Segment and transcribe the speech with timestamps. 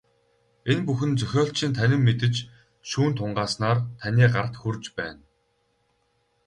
[0.71, 2.35] Энэ бүхэн зохиолчийн танин мэдэж,
[2.89, 5.21] шүүн тунгааснаар таны гарт хүрч байна.